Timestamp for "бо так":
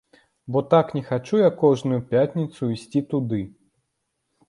0.55-0.93